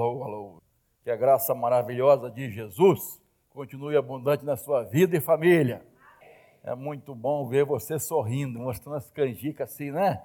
[0.00, 0.62] Alô, alô.
[1.02, 5.82] Que a graça maravilhosa de Jesus continue abundante na sua vida e família.
[6.62, 10.22] É muito bom ver você sorrindo, mostrando as canjicas assim, né?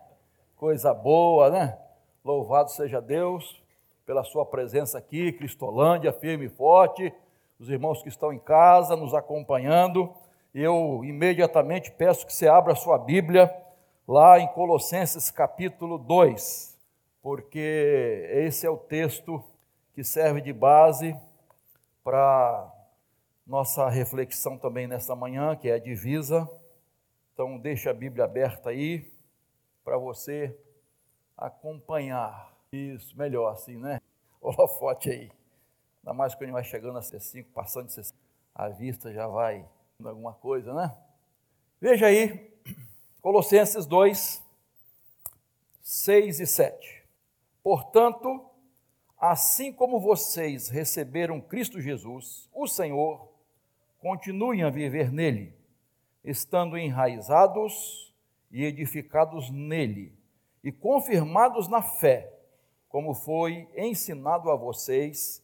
[0.58, 1.76] Coisa boa, né?
[2.24, 3.64] Louvado seja Deus
[4.06, 7.12] pela sua presença aqui, Cristolândia, firme e forte,
[7.60, 10.14] os irmãos que estão em casa nos acompanhando.
[10.54, 13.52] Eu imediatamente peço que você abra a sua Bíblia
[14.08, 16.78] lá em Colossenses capítulo 2,
[17.24, 19.44] porque esse é o texto
[19.94, 21.16] que serve de base
[22.04, 22.71] para
[23.46, 26.50] nossa reflexão também nesta manhã, que é a divisa.
[27.33, 29.11] Então, deixa a Bíblia aberta aí
[29.83, 30.57] para você
[31.38, 32.52] acompanhar.
[32.72, 34.02] Isso, melhor assim, né?
[34.42, 35.31] Holofote aí.
[36.00, 38.14] Ainda mais quando vai chegando a C5, passando de C5,
[38.55, 39.66] a vista já vai
[40.03, 40.95] alguma coisa, né?
[41.80, 42.52] Veja aí,
[43.22, 44.44] Colossenses 2,
[45.81, 47.03] 6 e 7.
[47.64, 48.53] Portanto,
[49.23, 53.30] assim como vocês receberam Cristo Jesus, o Senhor,
[54.02, 55.55] continuem a viver nele,
[56.25, 58.13] estando enraizados
[58.52, 60.11] e edificados nele,
[60.61, 62.33] e confirmados na fé,
[62.89, 65.41] como foi ensinado a vocês,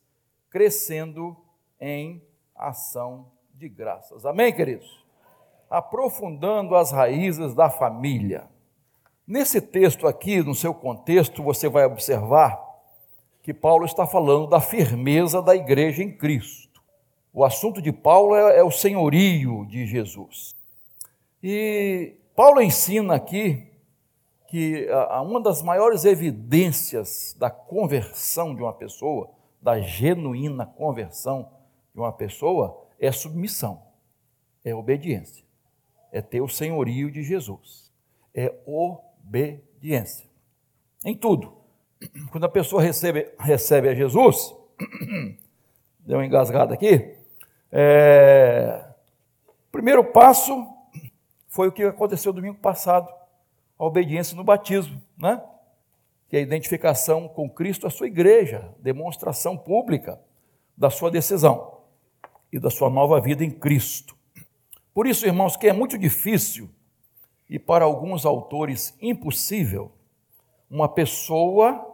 [0.49, 1.37] crescendo
[1.79, 2.21] em
[2.53, 4.25] ação de graças.
[4.25, 5.05] Amém, queridos?
[5.69, 8.45] Aprofundando as raízes da família.
[9.25, 12.68] Nesse texto aqui, no seu contexto, você vai observar
[13.41, 16.81] que Paulo está falando da firmeza da igreja em Cristo.
[17.33, 20.55] O assunto de Paulo é, é o senhorio de Jesus.
[21.41, 23.67] E Paulo ensina aqui
[24.47, 24.87] que
[25.23, 29.29] uma das maiores evidências da conversão de uma pessoa,
[29.61, 31.51] da genuína conversão
[31.93, 33.81] de uma pessoa, é submissão,
[34.65, 35.45] é obediência,
[36.11, 37.91] é ter o senhorio de Jesus,
[38.33, 40.27] é obediência.
[41.05, 41.58] Em tudo
[42.31, 44.55] quando a pessoa recebe, recebe a Jesus,
[46.05, 47.15] deu uma engasgada aqui,
[47.71, 48.85] é,
[49.71, 50.67] primeiro passo
[51.47, 53.11] foi o que aconteceu domingo passado,
[53.77, 55.41] a obediência no batismo, né?
[56.29, 60.19] que é a identificação com Cristo, a sua igreja, demonstração pública
[60.77, 61.79] da sua decisão
[62.51, 64.15] e da sua nova vida em Cristo.
[64.93, 66.69] Por isso, irmãos, que é muito difícil
[67.49, 69.91] e para alguns autores impossível
[70.69, 71.88] uma pessoa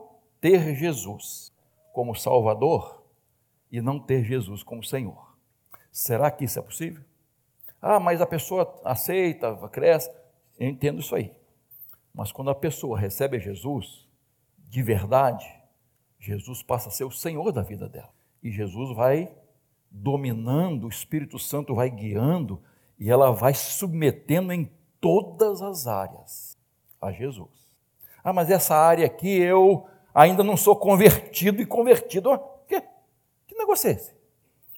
[0.46, 1.52] ter Jesus
[1.92, 3.04] como Salvador
[3.72, 5.36] e não ter Jesus como Senhor.
[5.92, 7.04] Será que isso é possível?
[7.82, 10.08] Ah, mas a pessoa aceita, cresce.
[10.60, 11.34] Eu entendo isso aí.
[12.14, 14.08] Mas quando a pessoa recebe Jesus,
[14.70, 15.52] de verdade,
[16.20, 18.14] Jesus passa a ser o Senhor da vida dela.
[18.44, 19.36] E Jesus vai
[19.90, 22.62] dominando, o Espírito Santo vai guiando
[23.00, 26.56] e ela vai submetendo em todas as áreas
[27.02, 27.50] a Jesus.
[28.24, 32.32] Ah, mas essa área aqui eu ainda não sou convertido e convertido.
[32.32, 32.82] Oh, que,
[33.46, 34.16] que negócio é esse?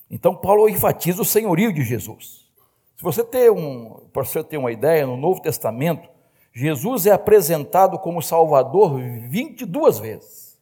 [0.10, 2.48] Então, Paulo enfatiza o senhorio de Jesus.
[2.96, 6.10] Se você ter um, para você ter uma ideia, no Novo Testamento,
[6.52, 9.00] Jesus é apresentado como Salvador
[9.30, 10.58] 22 vezes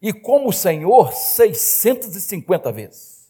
[0.00, 3.28] e como Senhor 650 vezes.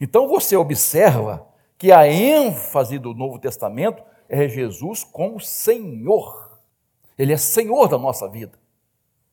[0.00, 1.46] Então você observa
[1.78, 6.58] que a ênfase do Novo Testamento é Jesus como Senhor.
[7.16, 8.59] Ele é Senhor da nossa vida.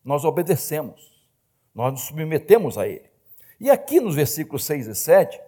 [0.04, 1.26] Nós obedecemos.
[1.74, 3.08] Nós nos submetemos a Ele.
[3.60, 5.40] E aqui nos versículos 6 e 7,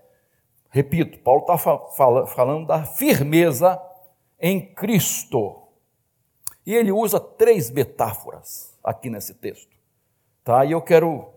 [0.69, 1.56] repito, Paulo está
[2.27, 3.81] falando da firmeza
[4.41, 5.62] em Cristo.
[6.66, 9.77] E ele usa três metáforas aqui nesse texto.
[10.44, 10.65] Tá?
[10.65, 11.28] E eu quero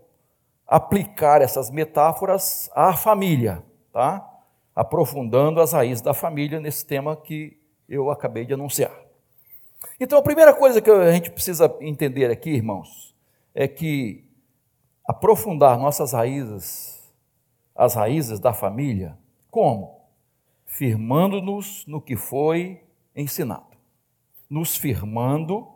[0.68, 4.28] aplicar essas metáforas à família, tá?
[4.76, 9.03] aprofundando as raízes da família nesse tema que eu acabei de anunciar.
[10.00, 13.16] Então, a primeira coisa que a gente precisa entender aqui, irmãos,
[13.54, 14.26] é que
[15.08, 17.12] aprofundar nossas raízes,
[17.76, 19.18] as raízes da família,
[19.50, 20.02] como?
[20.66, 22.82] Firmando-nos no que foi
[23.16, 23.78] ensinado,
[24.50, 25.68] nos firmando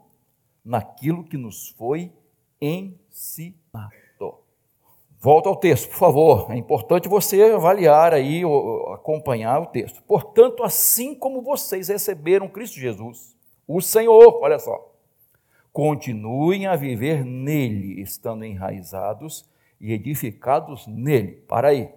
[0.64, 2.12] naquilo que nos foi
[2.60, 3.96] ensinado.
[5.20, 6.52] Volta ao texto, por favor.
[6.52, 8.44] É importante você avaliar aí,
[8.94, 10.02] acompanhar o texto.
[10.04, 13.36] Portanto, assim como vocês receberam Cristo Jesus,
[13.68, 14.94] o Senhor, olha só,
[15.74, 19.46] continuem a viver nele, estando enraizados
[19.80, 21.44] e edificados nele.
[21.48, 21.90] Para aí.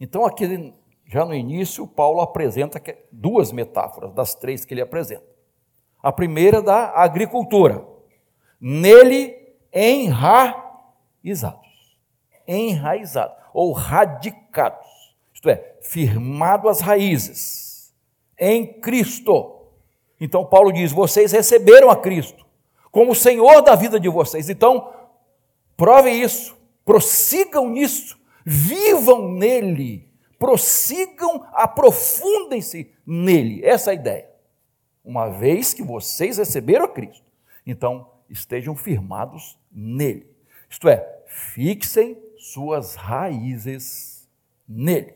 [0.00, 0.72] Então, aqui,
[1.06, 2.82] já no início, Paulo apresenta
[3.12, 5.26] duas metáforas das três que ele apresenta.
[6.02, 7.86] A primeira da agricultura.
[8.60, 9.36] Nele
[9.72, 11.68] enraizados.
[12.46, 14.88] Enraizados, ou radicados.
[15.34, 17.94] Isto é, firmado as raízes
[18.38, 19.57] em Cristo.
[20.20, 22.48] Então Paulo diz: vocês receberam a Cristo
[22.90, 24.48] como Senhor da vida de vocês.
[24.48, 24.92] Então,
[25.76, 33.64] prove isso, prossigam nisso, vivam nele, prossigam, aprofundem-se nele.
[33.64, 34.30] Essa é a ideia.
[35.04, 37.24] Uma vez que vocês receberam a Cristo,
[37.66, 40.26] então estejam firmados nele.
[40.68, 44.28] Isto é, fixem suas raízes
[44.68, 45.14] nele.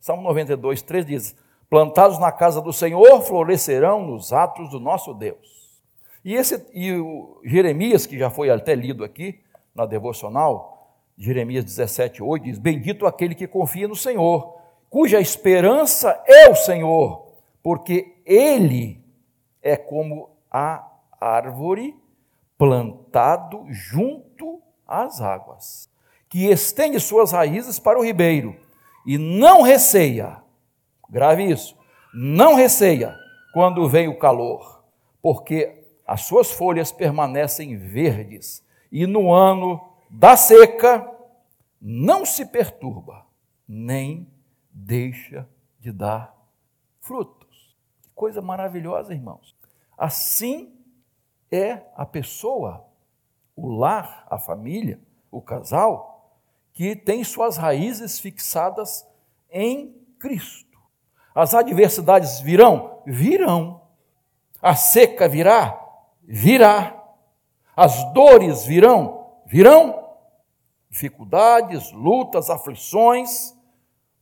[0.00, 1.36] Salmo 92, 3 diz:
[1.68, 5.80] Plantados na casa do Senhor, florescerão nos atos do nosso Deus.
[6.24, 9.40] E, esse, e o Jeremias, que já foi até lido aqui
[9.74, 10.76] na devocional,
[11.16, 14.56] Jeremias 17, 8, diz: Bendito aquele que confia no Senhor,
[14.90, 17.26] cuja esperança é o Senhor,
[17.62, 19.02] porque ele
[19.62, 20.86] é como a
[21.20, 21.94] árvore
[22.58, 25.90] plantado junto às águas,
[26.28, 28.56] que estende suas raízes para o ribeiro
[29.04, 30.38] e não receia,
[31.08, 31.76] grave isso,
[32.14, 33.16] não receia
[33.52, 34.84] quando vem o calor,
[35.22, 41.10] porque as suas folhas permanecem verdes e no ano da seca
[41.80, 43.26] não se perturba,
[43.66, 44.30] nem
[44.70, 45.48] deixa
[45.80, 46.34] de dar
[47.00, 47.76] frutos.
[48.02, 49.54] Que coisa maravilhosa, irmãos.
[49.96, 50.74] Assim
[51.50, 52.86] é a pessoa,
[53.54, 55.00] o lar, a família,
[55.30, 56.40] o casal,
[56.72, 59.06] que tem suas raízes fixadas
[59.50, 60.65] em Cristo.
[61.36, 63.02] As adversidades virão?
[63.04, 63.82] Virão.
[64.62, 65.78] A seca virá?
[66.22, 66.98] Virá.
[67.76, 69.36] As dores virão?
[69.44, 70.16] Virão.
[70.88, 73.54] Dificuldades, lutas, aflições,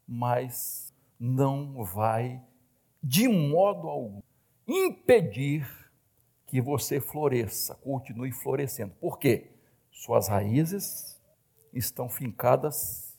[0.08, 2.42] mas não vai,
[3.00, 4.20] de modo algum,
[4.66, 5.64] impedir
[6.48, 8.92] que você floresça, continue florescendo.
[9.00, 9.52] Por quê?
[9.92, 11.22] Suas raízes
[11.72, 13.16] estão fincadas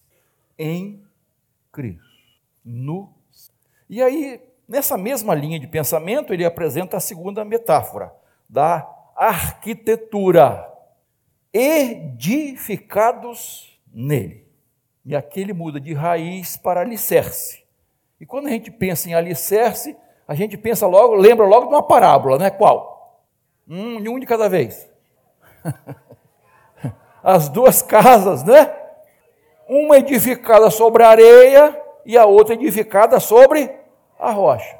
[0.59, 1.01] em
[1.71, 2.03] Cristo,
[2.63, 3.15] no
[3.90, 8.12] E aí, nessa mesma linha de pensamento, ele apresenta a segunda metáfora
[8.50, 10.68] da arquitetura,
[11.54, 14.44] edificados nele.
[15.06, 17.64] E aqui ele muda de raiz para alicerce.
[18.20, 19.96] E quando a gente pensa em alicerce,
[20.28, 22.50] a gente pensa logo, lembra logo de uma parábola, né?
[22.50, 23.24] Qual?
[23.68, 24.90] Um um de cada vez.
[27.24, 28.72] As duas casas, né?
[29.68, 33.74] Uma edificada sobre a areia e a outra edificada sobre
[34.19, 34.80] a rocha.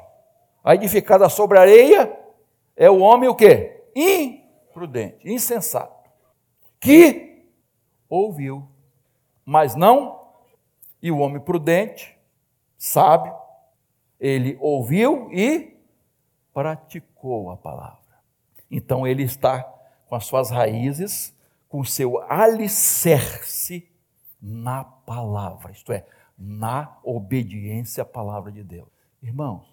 [0.62, 2.18] A edificada sobre a areia
[2.76, 3.84] é o homem o quê?
[3.94, 6.10] Imprudente, insensato.
[6.78, 7.50] Que
[8.08, 8.68] ouviu,
[9.44, 10.24] mas não.
[11.02, 12.18] E o homem prudente,
[12.76, 13.34] sábio,
[14.18, 15.76] ele ouviu e
[16.52, 18.00] praticou a palavra.
[18.70, 19.62] Então ele está
[20.08, 21.34] com as suas raízes,
[21.68, 23.88] com seu alicerce
[24.40, 26.06] na palavra, isto é,
[26.36, 28.88] na obediência à palavra de Deus.
[29.22, 29.66] Irmãos,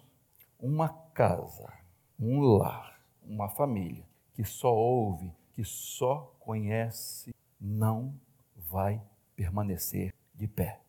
[0.58, 1.72] uma casa,
[2.18, 8.14] um lar, uma família que só ouve, que só conhece, não
[8.56, 9.00] vai
[9.36, 10.80] permanecer de pé.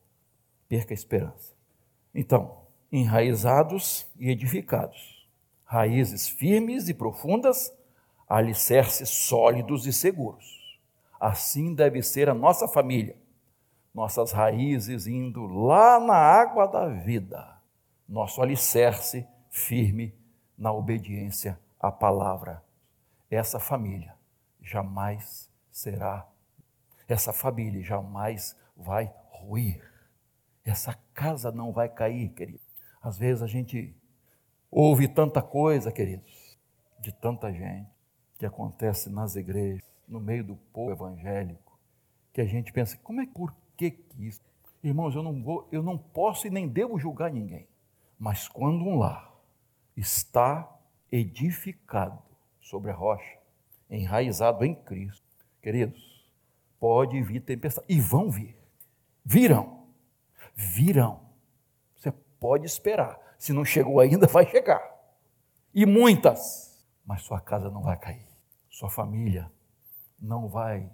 [0.67, 1.53] Perca a esperança.
[2.13, 5.27] Então, enraizados e edificados,
[5.63, 7.71] raízes firmes e profundas
[8.27, 10.79] alicerces sólidos e seguros.
[11.19, 13.15] Assim deve ser a nossa família,
[13.95, 17.57] nossas raízes indo lá na água da vida,
[18.07, 20.13] nosso alicerce firme
[20.57, 22.61] na obediência à palavra.
[23.31, 24.13] Essa família
[24.61, 26.27] jamais será,
[27.07, 29.81] essa família jamais vai ruir,
[30.65, 32.59] essa casa não vai cair, querido.
[33.01, 33.95] Às vezes a gente
[34.69, 36.59] ouve tanta coisa, queridos,
[36.99, 37.89] de tanta gente
[38.37, 41.79] que acontece nas igrejas, no meio do povo evangélico,
[42.33, 44.41] que a gente pensa, como é por que, isso?
[44.83, 47.67] Irmãos, eu não vou, eu não posso e nem devo julgar ninguém.
[48.19, 49.33] Mas quando um lar
[49.95, 50.69] está
[51.11, 52.21] edificado
[52.61, 53.37] sobre a rocha,
[53.89, 55.23] enraizado em Cristo,
[55.61, 56.29] queridos,
[56.79, 57.87] pode vir tempestade.
[57.89, 58.55] E vão vir.
[59.23, 59.87] Virão.
[60.53, 61.21] Virão.
[61.95, 63.19] Você pode esperar.
[63.37, 64.81] Se não chegou ainda, vai chegar.
[65.73, 68.27] E muitas mas sua casa não vai cair,
[68.69, 69.51] sua família
[70.19, 70.89] não vai,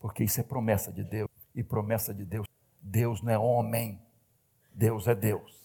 [0.00, 2.46] porque isso é promessa de Deus, e promessa de Deus,
[2.80, 4.00] Deus não é homem,
[4.74, 5.64] Deus é Deus.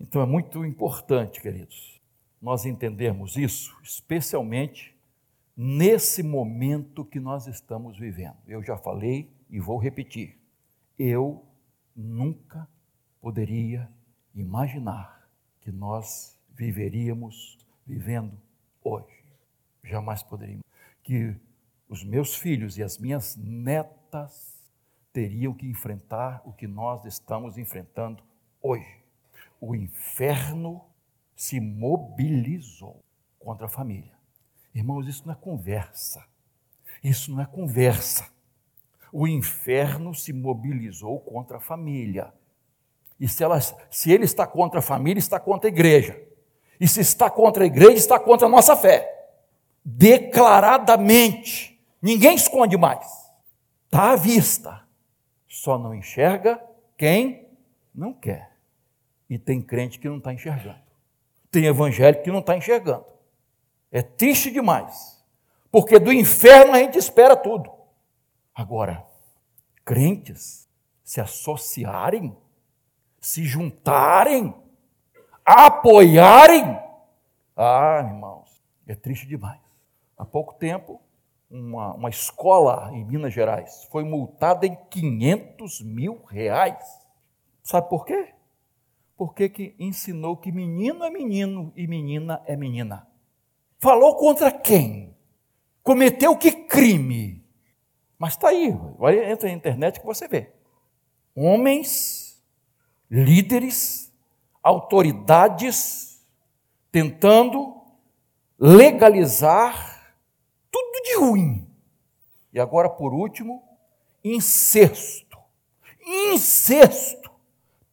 [0.00, 2.00] Então é muito importante, queridos,
[2.40, 4.96] nós entendermos isso, especialmente
[5.56, 8.36] nesse momento que nós estamos vivendo.
[8.46, 10.38] Eu já falei e vou repetir.
[10.98, 11.44] Eu
[11.94, 12.68] nunca
[13.20, 13.88] poderia
[14.34, 15.28] imaginar
[15.60, 18.38] que nós viveríamos vivendo
[18.84, 19.18] hoje
[19.88, 20.60] jamais poderia.
[21.02, 21.34] Que
[21.88, 24.57] os meus filhos e as minhas netas
[25.12, 28.22] teriam que enfrentar o que nós estamos enfrentando
[28.62, 28.98] hoje.
[29.60, 30.84] O inferno
[31.34, 33.02] se mobilizou
[33.38, 34.12] contra a família.
[34.74, 36.24] Irmãos, isso não é conversa.
[37.02, 38.28] Isso não é conversa.
[39.12, 42.32] O inferno se mobilizou contra a família.
[43.18, 46.20] E se, ela, se ele está contra a família, está contra a igreja.
[46.80, 49.32] E se está contra a igreja, está contra a nossa fé.
[49.84, 51.80] Declaradamente.
[52.00, 53.08] Ninguém esconde mais.
[53.86, 54.86] Está à vista.
[55.58, 56.64] Só não enxerga
[56.96, 57.48] quem
[57.92, 58.56] não quer.
[59.28, 60.78] E tem crente que não está enxergando.
[61.50, 63.06] Tem evangélico que não está enxergando.
[63.90, 65.20] É triste demais.
[65.68, 67.72] Porque do inferno a gente espera tudo.
[68.54, 69.04] Agora,
[69.84, 70.68] crentes
[71.02, 72.36] se associarem,
[73.20, 74.54] se juntarem,
[75.44, 76.78] apoiarem.
[77.56, 79.60] Ah, irmãos, é triste demais.
[80.16, 81.02] Há pouco tempo,
[81.50, 86.84] uma, uma escola em Minas Gerais foi multada em 500 mil reais.
[87.62, 88.34] Sabe por quê?
[89.16, 93.06] Porque que ensinou que menino é menino e menina é menina.
[93.78, 95.16] Falou contra quem?
[95.82, 97.44] Cometeu que crime?
[98.18, 98.66] Mas está aí,
[99.30, 100.52] entra na internet que você vê.
[101.34, 102.42] Homens,
[103.10, 104.12] líderes,
[104.62, 106.26] autoridades,
[106.90, 107.80] tentando
[108.58, 109.87] legalizar
[111.18, 111.68] ruim.
[112.52, 113.62] E agora, por último,
[114.24, 115.38] incesto.
[116.32, 117.30] Incesto.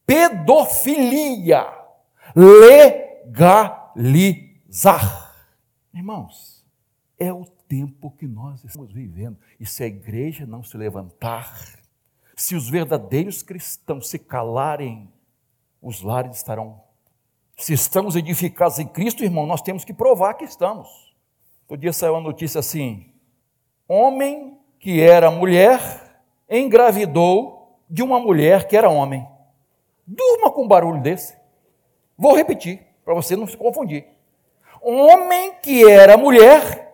[0.06, 1.68] Pedofilia.
[3.34, 3.96] Legalizar.
[5.94, 6.66] Irmãos,
[7.18, 9.38] é o tempo que nós estamos vivendo.
[9.60, 11.80] E se a igreja não se levantar,
[12.36, 15.12] se os verdadeiros cristãos se calarem,
[15.82, 16.84] os lares estarão.
[17.58, 21.16] Se estamos edificados em Cristo, irmão, nós temos que provar que estamos.
[21.68, 23.14] Outro dia saiu uma notícia assim:
[23.88, 25.80] homem que era mulher
[26.50, 29.28] engravidou de uma mulher que era homem.
[30.06, 31.36] Durma com um barulho desse.
[32.18, 34.06] Vou repetir, para você não se confundir.
[34.82, 36.94] Homem que era mulher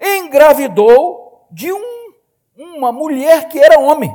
[0.00, 2.12] engravidou de um,
[2.56, 4.14] uma mulher que era homem.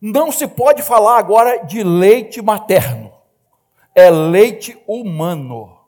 [0.00, 3.12] Não se pode falar agora de leite materno,
[3.94, 5.78] é leite humano,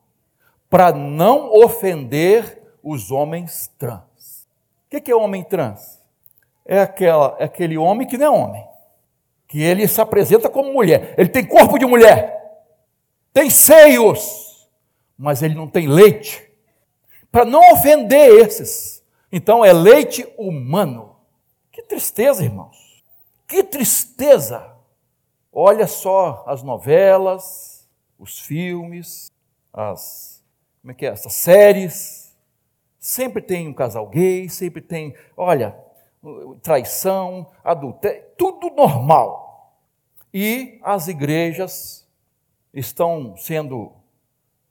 [0.68, 4.11] para não ofender os homens trans.
[4.92, 6.00] O que é homem trans?
[6.66, 8.68] É, aquela, é aquele homem que não é homem,
[9.48, 12.62] que ele se apresenta como mulher, ele tem corpo de mulher,
[13.32, 14.68] tem seios,
[15.16, 16.52] mas ele não tem leite
[17.32, 19.02] para não ofender esses.
[19.32, 21.16] Então é leite humano.
[21.70, 23.02] Que tristeza, irmãos.
[23.48, 24.70] Que tristeza.
[25.50, 29.30] Olha só as novelas, os filmes,
[29.72, 30.32] as
[30.82, 32.21] como é que é, essas séries.
[33.02, 35.76] Sempre tem um casal gay, sempre tem, olha,
[36.62, 39.76] traição, adultério, tudo normal.
[40.32, 42.08] E as igrejas
[42.72, 43.92] estão sendo,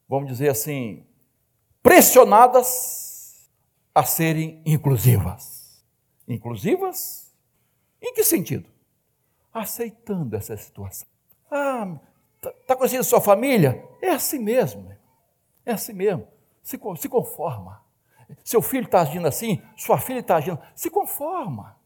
[0.08, 1.06] vamos dizer assim,
[1.84, 3.50] pressionadas
[3.94, 5.84] a serem inclusivas.
[6.26, 7.36] Inclusivas?
[8.02, 8.70] Em que sentido?
[9.54, 11.06] Aceitando essa situação.
[11.52, 12.00] Ah,
[12.38, 13.86] está tá conhecendo sua família?
[14.02, 14.90] É assim mesmo.
[15.66, 16.26] É assim mesmo.
[16.64, 17.81] Se, se conforma.
[18.44, 20.60] Seu filho está agindo assim, sua filha está agindo.
[20.76, 21.78] Se conforma.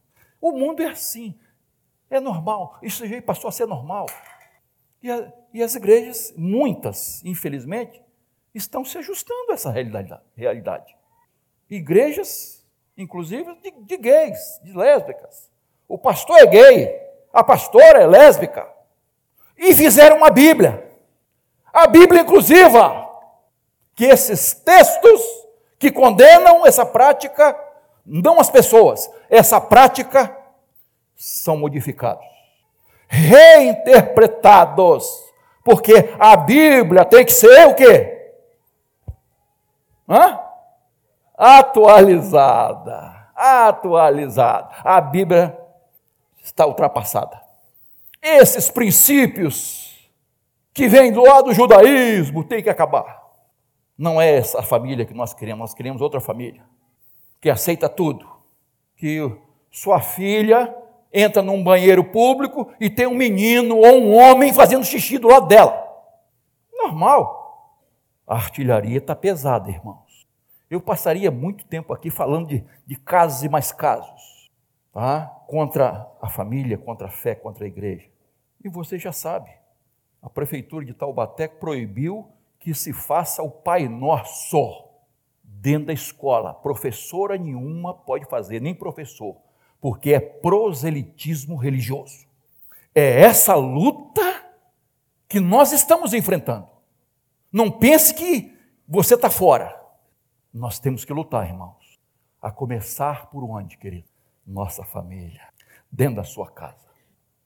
[0.42, 1.38] O mundo é assim.
[2.10, 2.78] É normal.
[2.82, 4.06] Isso já passou a ser normal.
[5.02, 8.02] E, a, e as igrejas, muitas, infelizmente,
[8.54, 10.96] estão se ajustando a essa realidade.
[11.70, 12.66] Igrejas,
[12.98, 15.50] inclusive, de, de gays, de lésbicas.
[15.88, 17.02] O pastor é gay,
[17.34, 18.68] a pastora é lésbica.
[19.58, 20.90] E fizeram uma Bíblia.
[21.72, 23.04] A Bíblia inclusiva.
[23.94, 25.22] Que esses textos
[25.78, 27.60] que condenam essa prática,
[28.06, 30.34] não as pessoas, essa prática,
[31.16, 32.26] são modificados,
[33.08, 35.24] reinterpretados,
[35.64, 38.34] porque a Bíblia tem que ser o quê?
[40.08, 40.40] Hã?
[41.36, 43.30] Atualizada.
[43.36, 44.70] Atualizada.
[44.84, 45.58] A Bíblia
[46.44, 47.42] está ultrapassada.
[48.22, 50.10] Esses princípios
[50.74, 53.25] que vêm do lado do judaísmo têm que acabar.
[53.98, 56.64] Não é essa família que nós queremos, nós queremos outra família
[57.46, 58.28] que aceita tudo.
[58.96, 59.20] Que
[59.70, 60.76] sua filha
[61.14, 65.48] entra num banheiro público e tem um menino ou um homem fazendo xixi do lado
[65.48, 65.80] dela.
[66.74, 67.44] Normal.
[68.26, 70.28] A artilharia está pesada, irmãos.
[70.72, 74.50] Eu passaria muito tempo aqui falando de, de casos e mais casos,
[74.92, 75.28] tá?
[75.46, 78.10] contra a família, contra a fé, contra a igreja.
[78.64, 79.52] E você já sabe,
[80.20, 82.28] a prefeitura de Taubaté proibiu
[82.66, 84.90] que se faça o Pai Nosso
[85.44, 86.52] dentro da escola.
[86.52, 89.38] Professora nenhuma pode fazer, nem professor,
[89.80, 92.26] porque é proselitismo religioso.
[92.96, 94.50] É essa luta
[95.30, 96.68] que nós estamos enfrentando.
[97.52, 98.58] Não pense que
[98.88, 99.80] você está fora.
[100.52, 102.00] Nós temos que lutar, irmãos.
[102.42, 104.10] A começar por onde, querido?
[104.44, 105.54] Nossa família.
[105.92, 106.88] dentro da sua casa,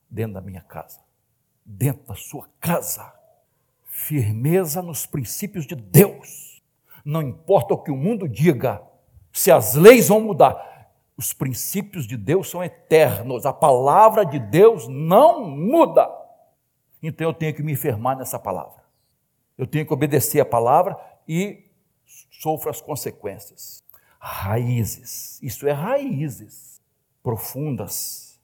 [0.09, 1.01] dentro da minha casa,
[1.65, 3.18] dentro da sua casa.
[4.01, 6.63] Firmeza nos princípios de Deus.
[7.03, 8.81] Não importa o que o mundo diga,
[9.33, 14.87] se as leis vão mudar, os princípios de Deus são eternos, a palavra de Deus
[14.87, 16.09] não muda.
[17.03, 18.81] Então eu tenho que me firmar nessa palavra.
[19.57, 21.69] Eu tenho que obedecer a palavra e
[22.31, 23.83] sofro as consequências.
[24.17, 26.81] Raízes, isso é raízes
[27.21, 28.39] profundas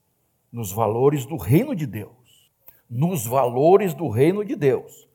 [0.52, 2.52] nos valores do reino de Deus.
[2.88, 5.05] Nos valores do reino de Deus.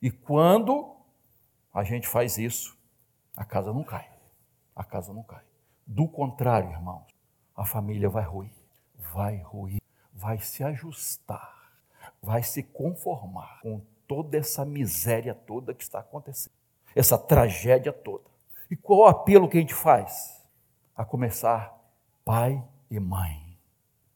[0.00, 0.96] E quando
[1.72, 2.76] a gente faz isso,
[3.36, 4.08] a casa não cai.
[4.74, 5.42] A casa não cai.
[5.86, 7.06] Do contrário, irmãos,
[7.56, 8.52] a família vai ruir.
[9.12, 9.80] Vai ruir.
[10.12, 11.72] Vai se ajustar.
[12.22, 16.54] Vai se conformar com toda essa miséria toda que está acontecendo.
[16.94, 18.24] Essa tragédia toda.
[18.70, 20.44] E qual o apelo que a gente faz?
[20.96, 21.76] A começar,
[22.24, 23.56] pai e mãe.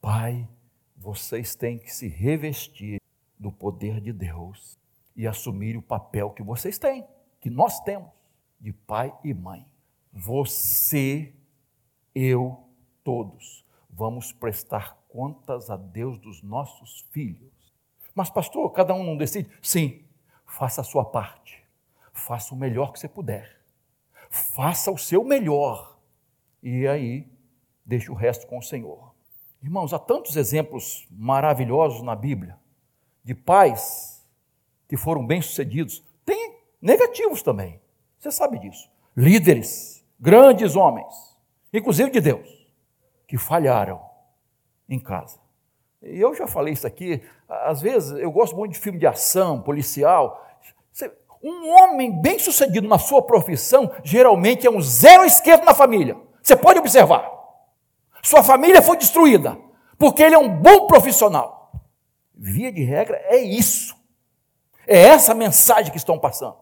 [0.00, 0.48] Pai,
[0.96, 3.00] vocês têm que se revestir
[3.38, 4.78] do poder de Deus
[5.16, 7.07] e assumir o papel que vocês têm,
[7.40, 8.11] que nós temos,
[8.61, 9.66] de pai e mãe.
[10.12, 11.35] Você,
[12.14, 12.62] eu,
[13.02, 17.52] todos, vamos prestar contas a Deus dos nossos filhos.
[18.14, 19.50] Mas, pastor, cada um não decide?
[19.61, 20.04] Sim,
[20.47, 21.62] faça a sua parte.
[22.12, 23.62] Faça o melhor que você puder
[24.33, 25.99] faça o seu melhor.
[26.62, 27.31] E aí,
[27.85, 29.12] deixe o resto com o Senhor.
[29.62, 32.59] Irmãos, há tantos exemplos maravilhosos na Bíblia
[33.23, 34.12] de pais
[34.92, 36.04] que foram bem-sucedidos.
[36.22, 37.80] Tem negativos também.
[38.18, 38.90] Você sabe disso.
[39.16, 41.34] Líderes, grandes homens,
[41.72, 42.46] inclusive de Deus,
[43.26, 44.02] que falharam
[44.87, 45.38] em casa.
[46.02, 49.62] E eu já falei isso aqui, às vezes eu gosto muito de filme de ação,
[49.62, 50.46] policial.
[51.42, 56.18] Um homem bem sucedido na sua profissão, geralmente é um zero esquerdo na família.
[56.42, 57.32] Você pode observar.
[58.22, 59.58] Sua família foi destruída,
[59.99, 61.80] porque ele é um bom profissional.
[62.34, 64.01] Via de regra, é isso.
[64.86, 66.57] É essa mensagem que estão passando.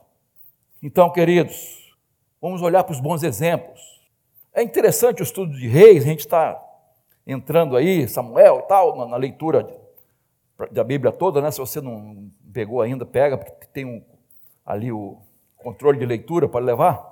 [0.82, 1.96] Então, queridos,
[2.40, 3.80] vamos olhar para os bons exemplos.
[4.52, 6.60] É interessante o estudo de reis, a gente está
[7.26, 9.78] entrando aí, Samuel e tal, na, na leitura
[10.70, 11.50] da Bíblia toda, né?
[11.50, 14.02] Se você não pegou ainda, pega, porque tem um
[14.64, 15.18] ali o
[15.56, 17.04] controle de leitura para levar.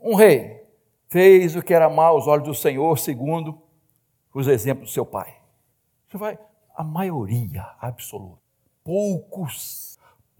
[0.00, 0.62] Um rei
[1.08, 3.60] fez o que era mal aos olhos do Senhor, segundo
[4.34, 5.36] os exemplos do seu pai.
[6.08, 6.38] Você vai,
[6.74, 8.40] a maioria absoluta,
[8.82, 9.91] poucos,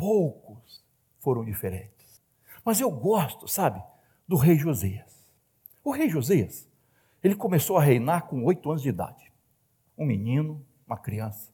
[0.03, 0.85] poucos
[1.21, 2.21] foram diferentes.
[2.65, 3.81] Mas eu gosto, sabe,
[4.27, 5.25] do rei Josias.
[5.85, 6.69] O rei Josias,
[7.23, 9.33] ele começou a reinar com oito anos de idade.
[9.97, 11.53] Um menino, uma criança.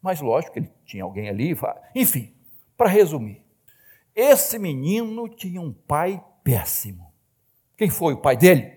[0.00, 1.52] Mas lógico que ele tinha alguém ali,
[1.92, 2.32] enfim,
[2.76, 3.44] para resumir,
[4.14, 7.12] esse menino tinha um pai péssimo.
[7.76, 8.72] Quem foi o pai dele?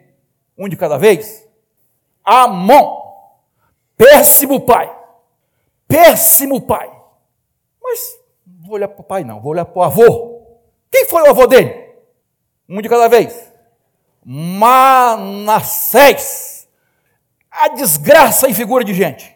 [0.58, 1.48] Um de cada vez?
[2.24, 3.00] Amon.
[3.96, 4.92] Péssimo pai.
[5.88, 6.92] Péssimo pai.
[7.80, 8.23] Mas
[8.64, 10.42] vou olhar para o pai, não, vou olhar para o avô.
[10.92, 11.94] Quem foi o avô dele?
[12.68, 13.54] Um de cada vez.
[14.26, 16.68] Manassés.
[17.52, 19.34] A desgraça em figura de gente.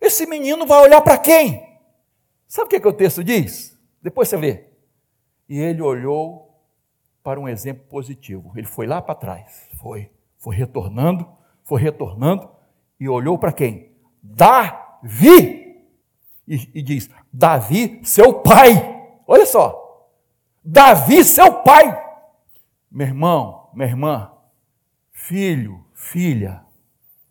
[0.00, 1.62] Esse menino vai olhar para quem?
[2.46, 3.74] Sabe o que, que o texto diz?
[4.02, 4.66] Depois você vê
[5.48, 6.62] e ele olhou
[7.22, 8.52] para um exemplo positivo.
[8.56, 11.26] Ele foi lá para trás, foi, foi retornando,
[11.62, 12.50] foi retornando
[12.98, 13.92] e olhou para quem?
[14.22, 15.62] Davi.
[16.46, 18.72] E, e diz: Davi, seu pai.
[19.26, 20.08] Olha só,
[20.62, 22.02] Davi, seu pai.
[22.90, 24.32] Meu irmão, minha irmã,
[25.10, 26.64] filho, filha,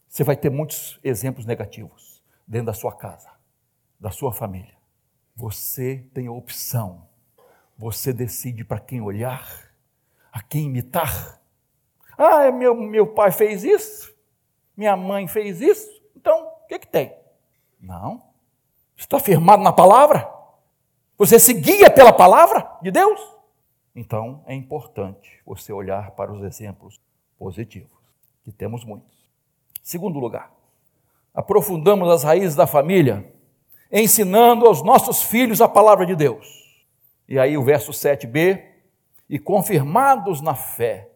[0.10, 3.30] você vai ter muitos exemplos negativos dentro da sua casa,
[4.00, 4.76] da sua família.
[5.36, 7.08] Você tem a opção
[7.78, 9.70] você decide para quem olhar,
[10.32, 11.42] a quem imitar.
[12.18, 14.16] Ah, meu, meu pai fez isso,
[14.76, 17.16] minha mãe fez isso, então o que, que tem?
[17.80, 18.33] Não.
[18.98, 20.32] Está firmado na palavra?
[21.18, 23.20] Você se guia pela palavra de Deus?
[23.96, 27.00] Então é importante você olhar para os exemplos
[27.38, 27.92] positivos,
[28.44, 29.18] que temos muitos.
[29.82, 30.52] Segundo lugar,
[31.34, 33.32] aprofundamos as raízes da família,
[33.92, 36.64] ensinando aos nossos filhos a palavra de Deus.
[37.28, 38.64] E aí o verso 7b,
[39.30, 41.10] e confirmados na fé,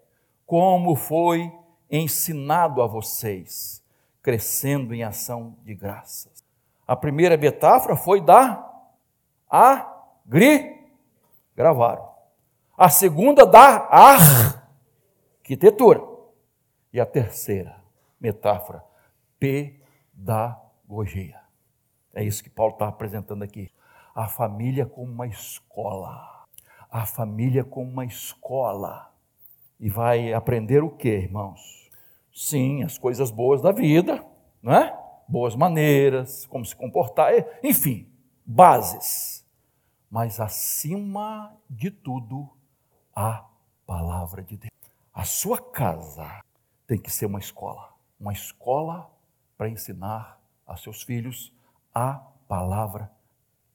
[0.45, 1.51] como foi
[1.89, 3.83] ensinado a vocês,
[4.21, 6.36] crescendo em ação de graças.
[6.87, 8.65] A primeira metáfora foi da
[9.49, 10.87] agri,
[11.55, 12.07] gravaram.
[12.77, 13.89] A segunda da
[15.41, 16.01] arquitetura.
[16.93, 17.75] E a terceira
[18.19, 18.83] metáfora,
[19.37, 21.39] pedagogia.
[22.13, 23.71] É isso que Paulo está apresentando aqui
[24.15, 26.45] a família como uma escola.
[26.89, 29.11] A família como uma escola.
[29.79, 31.91] E vai aprender o que, irmãos?
[32.33, 34.25] Sim, as coisas boas da vida,
[34.63, 34.97] não é?
[35.27, 37.31] Boas maneiras, como se comportar,
[37.63, 38.07] enfim,
[38.45, 39.45] bases.
[40.09, 42.49] Mas acima de tudo,
[43.13, 43.45] a
[43.85, 44.73] palavra de Deus.
[45.13, 46.43] A sua casa
[46.85, 49.11] tem que ser uma escola, uma escola
[49.57, 51.51] para ensinar a seus filhos
[51.93, 52.13] a
[52.47, 53.11] palavra,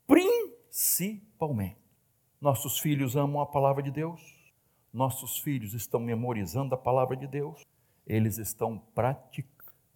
[0.07, 1.83] principalmente.
[2.41, 4.21] Nossos filhos amam a palavra de Deus,
[4.93, 7.62] nossos filhos estão memorizando a palavra de Deus,
[8.07, 9.52] eles estão praticando.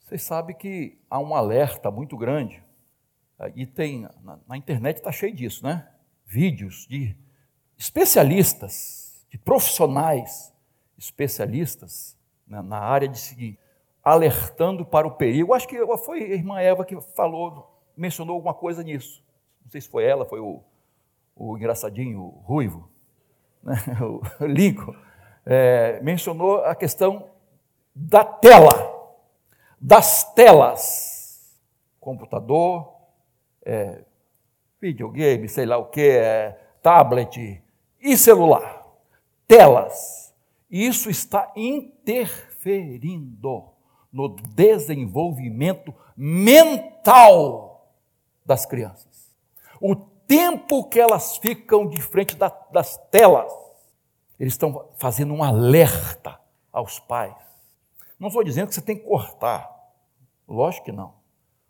[0.06, 2.62] Vocês sabem que há um alerta muito grande,
[3.56, 5.88] e tem, na, na internet está cheio disso, né?
[6.24, 7.16] Vídeos de
[7.76, 10.54] especialistas, de profissionais
[10.96, 12.16] especialistas
[12.46, 13.58] né, na área de seguir,
[14.00, 15.52] alertando para o perigo.
[15.52, 19.24] Acho que foi a irmã Eva que falou, mencionou alguma coisa nisso.
[19.64, 20.62] Não sei se foi ela, foi o,
[21.34, 22.88] o engraçadinho, o ruivo
[23.60, 24.94] né, o Lincoln,
[25.44, 27.28] é, mencionou a questão
[27.92, 28.95] da tela,
[29.86, 31.56] das telas,
[32.00, 32.92] computador,
[33.64, 34.02] é,
[34.80, 37.62] videogame, sei lá o que, é, tablet
[38.00, 38.84] e celular,
[39.46, 40.34] telas.
[40.68, 43.62] Isso está interferindo
[44.12, 47.88] no desenvolvimento mental
[48.44, 49.32] das crianças.
[49.80, 53.52] O tempo que elas ficam de frente da, das telas,
[54.36, 56.40] eles estão fazendo um alerta
[56.72, 57.36] aos pais.
[58.18, 59.75] Não estou dizendo que você tem que cortar,
[60.48, 61.14] lógico que não,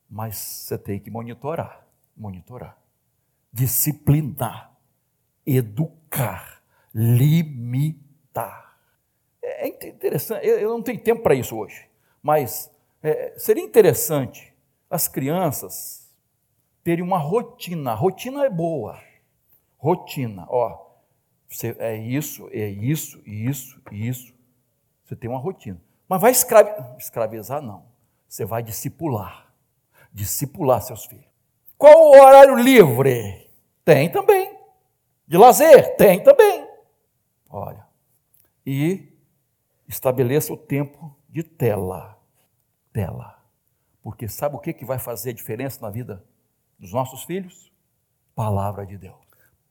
[0.09, 1.87] mas você tem que monitorar,
[2.17, 2.79] monitorar,
[3.53, 4.73] disciplinar,
[5.45, 6.63] educar,
[6.95, 8.79] limitar.
[9.43, 11.89] É interessante, eu não tenho tempo para isso hoje,
[12.23, 12.71] mas
[13.03, 14.55] é, seria interessante
[14.91, 16.07] as crianças
[16.83, 17.95] terem uma rotina.
[17.95, 19.01] Rotina é boa.
[19.77, 20.87] Rotina, ó.
[21.49, 24.35] Você, é isso, é isso, isso, isso.
[25.05, 25.81] Você tem uma rotina.
[26.09, 26.71] Mas vai escravi...
[26.99, 27.85] escravizar, não.
[28.37, 29.51] Você vai discipular.
[30.13, 31.25] Discipular seus filhos.
[31.79, 33.51] Qual o horário livre?
[33.83, 34.55] Tem também.
[35.27, 35.97] De lazer?
[35.97, 36.69] Tem também.
[37.49, 37.87] Olha.
[38.67, 39.11] E
[39.89, 42.21] estabeleça o tempo de tela.
[42.93, 43.43] Tela.
[44.03, 46.23] Porque sabe o que, que vai fazer a diferença na vida
[46.79, 47.73] dos nossos filhos?
[48.35, 49.17] Palavra de Deus.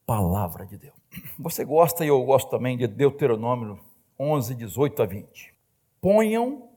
[0.08, 0.96] Palavra de Deus.
[1.38, 3.80] Você gosta e eu gosto também de Deuteronômio
[4.20, 5.54] 11, 18 a 20.
[6.02, 6.75] Ponham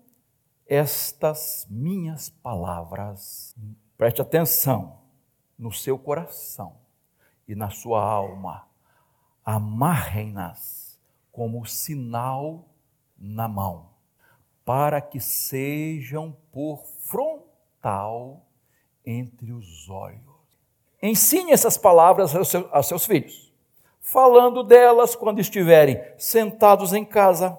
[0.69, 3.57] estas minhas palavras,
[3.97, 4.99] preste atenção,
[5.59, 6.77] no seu coração
[7.49, 8.69] e na sua alma,
[9.45, 11.01] amarrem-nas
[11.33, 12.69] como sinal
[13.19, 13.89] na mão,
[14.65, 18.43] para que sejam por frontal
[19.05, 20.21] entre os olhos.
[21.03, 23.53] Ensine essas palavras aos seus, aos seus filhos,
[24.01, 27.59] falando delas quando estiverem sentados em casa,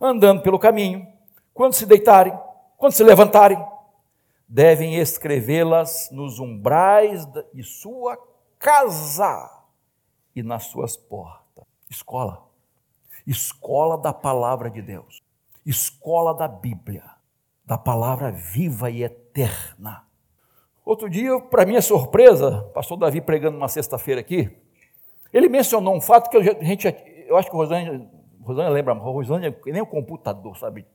[0.00, 1.06] andando pelo caminho,
[1.54, 2.36] quando se deitarem,
[2.78, 3.62] quando se levantarem.
[4.48, 8.18] Devem escrevê-las nos umbrais de sua
[8.58, 9.50] casa
[10.34, 11.66] e nas suas portas.
[11.90, 12.42] Escola.
[13.26, 15.20] Escola da palavra de Deus.
[15.66, 17.04] Escola da Bíblia,
[17.66, 20.08] da palavra viva e eterna
[20.88, 24.50] Outro dia, para minha surpresa, pastor Davi pregando uma sexta-feira aqui,
[25.30, 26.86] ele mencionou um fato que a gente,
[27.26, 28.08] eu acho que o Rosânia,
[28.40, 30.86] Rosânia lembra, Rosânia nem o computador sabe,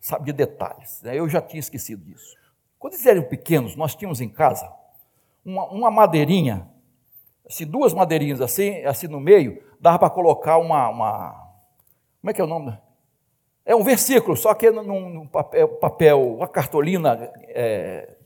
[0.00, 1.18] sabe de detalhes, né?
[1.18, 2.36] eu já tinha esquecido disso.
[2.78, 4.70] Quando eles eram pequenos, nós tínhamos em casa
[5.44, 6.68] uma, uma madeirinha,
[7.46, 11.32] assim, duas madeirinhas assim, assim no meio, dava para colocar uma, uma,
[12.20, 12.76] como é que é o nome?
[13.64, 18.16] É um versículo, só que num, num papel, papel, uma cartolina é,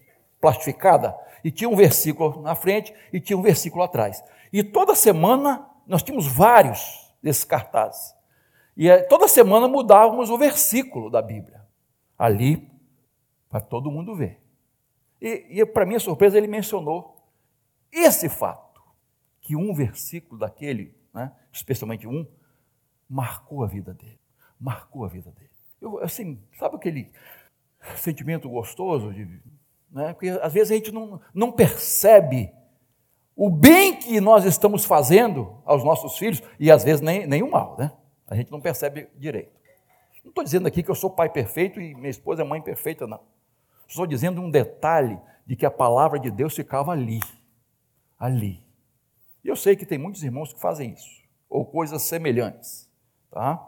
[0.41, 4.25] plastificada, e tinha um versículo na frente e tinha um versículo atrás.
[4.51, 8.15] E toda semana nós tínhamos vários desses cartazes.
[8.77, 11.64] E eh, toda semana mudávamos o versículo da Bíblia.
[12.19, 12.71] Ali,
[13.49, 14.41] para todo mundo ver.
[15.21, 17.31] E, e para minha surpresa, ele mencionou
[17.93, 18.83] esse fato:
[19.41, 22.27] que um versículo daquele, né, especialmente um,
[23.09, 24.21] marcou a vida dele.
[24.59, 25.51] Marcou a vida dele.
[25.81, 27.13] Eu, assim, sabe aquele
[27.97, 29.43] sentimento gostoso de
[29.95, 30.13] né?
[30.13, 32.53] porque às vezes a gente não, não percebe
[33.37, 37.51] o bem que nós estamos fazendo aos nossos filhos e às vezes nem, nem o
[37.51, 37.93] mal, né?
[38.27, 39.53] A gente não percebe direito.
[40.25, 43.07] Não estou dizendo aqui que eu sou pai perfeito e minha esposa é mãe perfeita,
[43.07, 43.21] não.
[43.87, 47.21] Estou dizendo um detalhe de que a palavra de Deus ficava ali,
[48.19, 48.65] ali.
[49.45, 52.91] E eu sei que tem muitos irmãos que fazem isso, ou coisas semelhantes,
[53.31, 53.65] tá?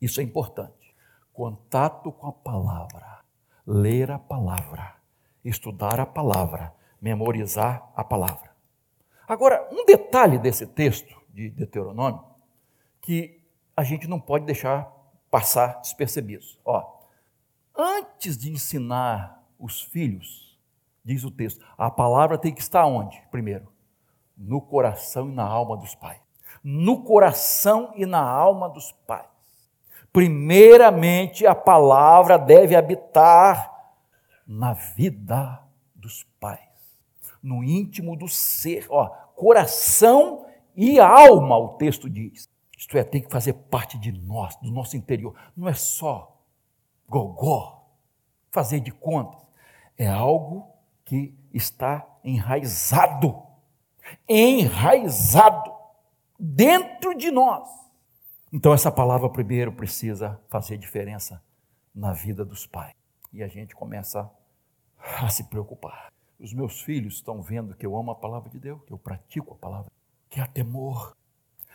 [0.00, 0.94] Isso é importante.
[1.32, 3.20] Contato com a palavra,
[3.66, 4.94] ler a palavra
[5.44, 8.50] estudar a palavra, memorizar a palavra.
[9.28, 12.24] Agora, um detalhe desse texto de Deuteronômio
[13.00, 13.42] que
[13.76, 14.90] a gente não pode deixar
[15.34, 16.44] passar despercebido.
[16.64, 16.82] Ó,
[17.76, 20.44] antes de ensinar os filhos
[21.04, 21.62] Diz o texto.
[21.76, 23.20] A palavra tem que estar onde?
[23.30, 23.68] Primeiro,
[24.36, 26.18] no coração e na alma dos pais.
[26.62, 29.28] No coração e na alma dos pais.
[30.10, 33.70] Primeiramente, a palavra deve habitar
[34.46, 35.60] na vida
[35.94, 36.60] dos pais,
[37.42, 42.48] no íntimo do ser, ó, coração e alma, o texto diz.
[42.76, 45.34] Isto é, tem que fazer parte de nós, do nosso interior.
[45.56, 46.40] Não é só
[47.08, 47.86] gogó,
[48.50, 49.40] fazer de contas.
[49.96, 50.72] É algo
[51.04, 53.42] que está enraizado,
[54.28, 55.72] enraizado
[56.38, 57.68] dentro de nós.
[58.52, 61.42] Então, essa palavra primeiro precisa fazer diferença
[61.94, 62.94] na vida dos pais.
[63.32, 64.30] E a gente começa
[64.98, 66.12] a se preocupar.
[66.38, 69.54] Os meus filhos estão vendo que eu amo a palavra de Deus, que eu pratico
[69.54, 69.90] a palavra,
[70.28, 71.16] que há temor,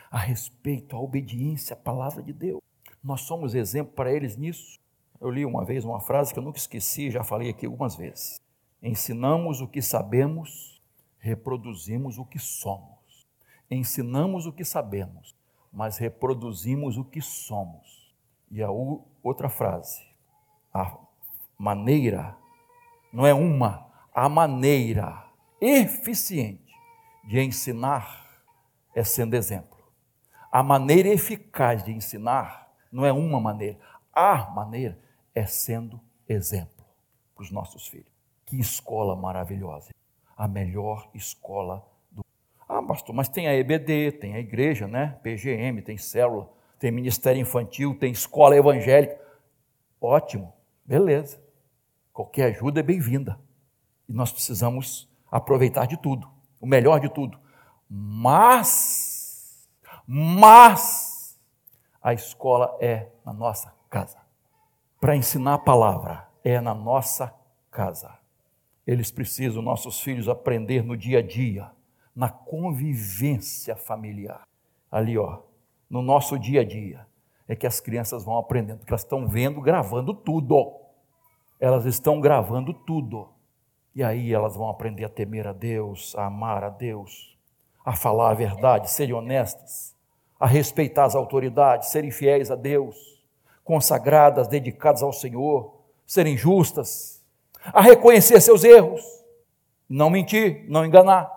[0.10, 2.62] a respeito, a obediência à palavra de Deus.
[3.04, 4.80] Nós somos exemplo para eles nisso.
[5.22, 8.42] Eu li uma vez uma frase que eu nunca esqueci, já falei aqui algumas vezes.
[8.82, 10.82] Ensinamos o que sabemos,
[11.20, 13.28] reproduzimos o que somos.
[13.70, 15.36] Ensinamos o que sabemos,
[15.72, 18.14] mas reproduzimos o que somos.
[18.50, 18.70] E a
[19.22, 20.02] outra frase,
[20.74, 20.98] a
[21.58, 22.36] maneira,
[23.14, 25.28] não é uma, a maneira
[25.62, 26.74] eficiente
[27.26, 28.26] de ensinar
[28.96, 29.79] é sendo exemplo.
[30.52, 33.78] A maneira eficaz de ensinar não é uma maneira,
[34.14, 34.98] a maneira
[35.36, 36.86] é sendo exemplo
[37.36, 38.12] para os nossos filhos.
[38.46, 39.92] Que escola maravilhosa!
[40.36, 42.26] A melhor escola do.
[42.68, 45.20] Ah, pastor, mas tem a EBD, tem a igreja, né?
[45.22, 49.20] PGM, tem célula, tem ministério infantil, tem escola evangélica.
[50.02, 50.52] Ótimo,
[50.84, 51.40] beleza.
[52.12, 53.40] Qualquer ajuda é bem-vinda.
[54.08, 56.28] E nós precisamos aproveitar de tudo,
[56.60, 57.40] o melhor de tudo.
[57.88, 58.99] Mas,
[60.12, 61.40] mas,
[62.02, 64.18] a escola é na nossa casa.
[65.00, 67.32] Para ensinar a palavra, é na nossa
[67.70, 68.18] casa.
[68.88, 71.70] Eles precisam, nossos filhos, aprender no dia a dia,
[72.16, 74.48] na convivência familiar.
[74.92, 75.44] Ali, ó,
[75.88, 77.06] no nosso dia a dia,
[77.48, 80.74] é que as crianças vão aprendendo, porque elas estão vendo, gravando tudo.
[81.60, 83.30] Elas estão gravando tudo.
[83.94, 87.38] E aí elas vão aprender a temer a Deus, a amar a Deus,
[87.86, 89.99] a falar a verdade, serem honestas,
[90.40, 93.22] a respeitar as autoridades, serem fiéis a Deus,
[93.64, 95.76] consagradas, dedicadas ao Senhor,
[96.06, 97.22] serem justas,
[97.66, 99.04] a reconhecer seus erros,
[99.88, 101.30] não mentir, não enganar.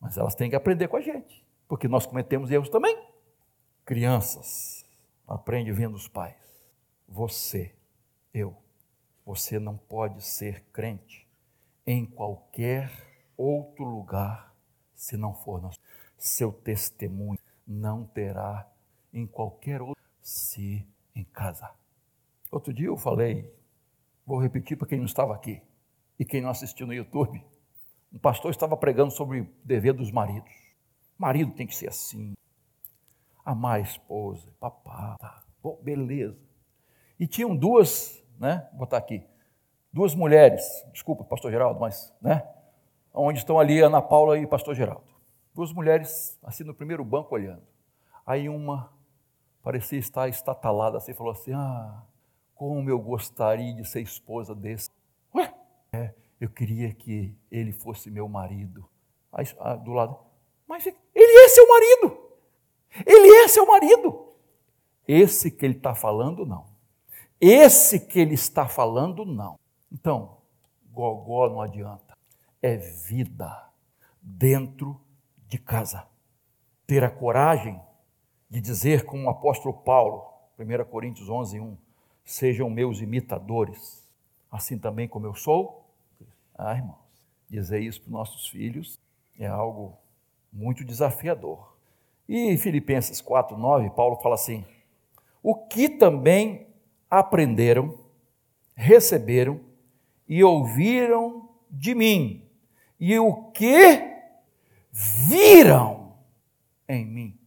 [0.00, 2.96] Mas elas têm que aprender com a gente, porque nós cometemos erros também.
[3.84, 4.86] Crianças,
[5.26, 6.36] aprende vendo os pais.
[7.08, 7.74] Você,
[8.32, 8.56] eu,
[9.26, 11.26] você não pode ser crente
[11.86, 12.90] em qualquer
[13.36, 14.54] outro lugar
[14.94, 15.80] se não for nosso.
[16.16, 18.66] Seu testemunho não terá
[19.12, 21.70] em qualquer outro se em casa.
[22.50, 23.52] Outro dia eu falei
[24.28, 25.62] Vou repetir para quem não estava aqui
[26.18, 27.42] e quem não assistiu no YouTube.
[28.12, 30.52] Um pastor estava pregando sobre o dever dos maridos.
[31.16, 32.34] Marido tem que ser assim.
[33.42, 35.42] Amar a esposa, papá, tá.
[35.62, 36.36] Bom, beleza.
[37.18, 38.68] E tinham duas, né?
[38.72, 39.24] Vou botar aqui.
[39.90, 42.46] Duas mulheres, desculpa, pastor Geraldo, mas, né?
[43.14, 45.08] Onde estão ali Ana Paula e pastor Geraldo.
[45.58, 47.64] Duas mulheres, assim, no primeiro banco olhando.
[48.24, 48.92] Aí uma
[49.60, 52.00] parecia estar estatalada assim, falou assim: Ah,
[52.54, 54.88] como eu gostaria de ser esposa desse.
[55.34, 55.52] Ué,
[55.92, 58.88] é, eu queria que ele fosse meu marido.
[59.32, 60.16] Aí, ah, do lado,
[60.64, 62.20] mas ele é seu marido.
[63.04, 64.28] Ele é seu marido.
[65.08, 66.66] Esse que ele está falando, não.
[67.40, 69.58] Esse que ele está falando, não.
[69.90, 70.38] Então,
[70.92, 72.16] gogó não adianta.
[72.62, 73.68] É vida
[74.22, 75.00] dentro
[75.48, 76.06] de casa.
[76.86, 77.80] Ter a coragem
[78.48, 80.24] de dizer, como o apóstolo Paulo,
[80.58, 81.76] 1 Coríntios 11, 1,
[82.24, 84.06] sejam meus imitadores,
[84.50, 85.84] assim também como eu sou.
[86.56, 86.98] Ah, irmãos,
[87.48, 89.00] dizer isso para os nossos filhos
[89.38, 89.96] é algo
[90.52, 91.76] muito desafiador.
[92.28, 94.64] E em Filipenses 4, 9, Paulo fala assim:
[95.42, 96.66] o que também
[97.10, 97.98] aprenderam,
[98.74, 99.60] receberam
[100.28, 102.42] e ouviram de mim,
[103.00, 104.17] e o que
[105.28, 106.16] viram
[106.88, 107.38] em mim.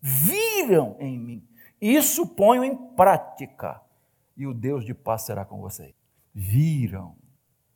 [0.00, 1.48] Viram em mim.
[1.80, 3.80] Isso ponho em prática
[4.36, 5.94] e o Deus de paz será com vocês.
[6.34, 7.16] Viram.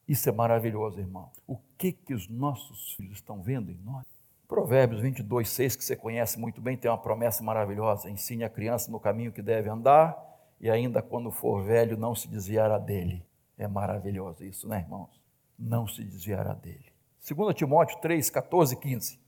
[0.06, 1.30] Isso é maravilhoso, irmão.
[1.46, 4.06] O que que os nossos filhos estão vendo em nós?
[4.48, 8.08] Provérbios 22, 6, que você conhece muito bem, tem uma promessa maravilhosa.
[8.08, 10.16] Ensine a criança no caminho que deve andar,
[10.58, 13.22] e ainda quando for velho, não se desviará dele.
[13.58, 15.20] É maravilhoso isso, né, irmãos?
[15.58, 16.97] Não se desviará dele.
[17.34, 19.18] 2 Timóteo 3, 14 e 15.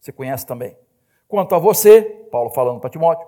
[0.00, 0.76] Você conhece também.
[1.26, 3.26] Quanto a você, Paulo falando para Timóteo,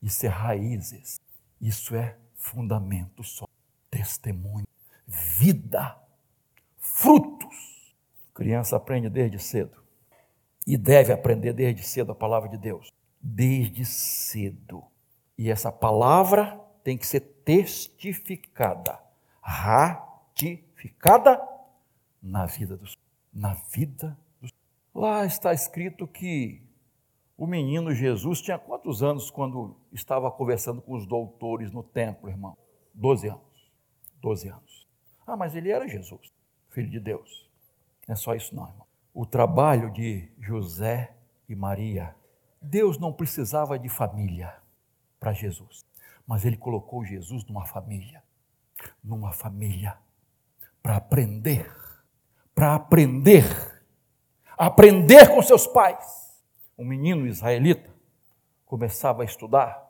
[0.00, 1.20] Isso é raízes.
[1.60, 3.46] Isso é fundamento só.
[3.90, 4.66] Testemunho.
[5.06, 5.94] Vida.
[6.78, 7.94] Frutos.
[8.32, 9.76] Criança aprende desde cedo.
[10.66, 12.90] E deve aprender desde cedo a palavra de Deus.
[13.20, 14.82] Desde cedo.
[15.36, 18.98] E essa palavra tem que ser testificada,
[19.42, 21.38] ratificada
[22.22, 22.96] na vida dos
[23.32, 24.52] na vida dos
[24.94, 26.62] Lá está escrito que
[27.36, 32.58] o menino Jesus tinha quantos anos quando estava conversando com os doutores no templo, irmão?
[32.92, 33.70] Doze anos.
[34.20, 34.88] Doze anos.
[35.24, 36.32] Ah, mas ele era Jesus,
[36.70, 37.48] filho de Deus.
[38.08, 38.86] Não é só isso, não, irmão.
[39.14, 41.14] O trabalho de José
[41.48, 42.16] e Maria,
[42.60, 44.56] Deus não precisava de família
[45.20, 45.84] para Jesus,
[46.26, 48.22] mas ele colocou Jesus numa família,
[49.02, 49.96] numa família,
[50.82, 51.70] para aprender,
[52.58, 53.44] para aprender,
[54.56, 56.34] aprender com seus pais.
[56.76, 57.88] Um menino israelita
[58.66, 59.80] começava a estudar,